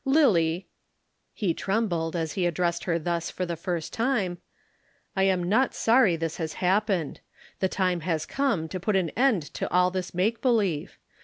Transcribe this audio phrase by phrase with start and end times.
[0.03, 0.67] Lillie,"
[1.31, 4.39] he trembled as he addressed her thus for the first time
[5.15, 7.19] "I am not sorry this has happened.
[7.59, 10.97] The time has come to put an end to all this make believe.